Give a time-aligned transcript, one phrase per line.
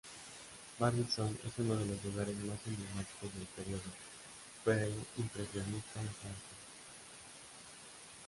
[0.79, 3.83] Barbizon es uno de los lugares más emblemáticos del período
[4.65, 6.41] pre-impresionista en Francia.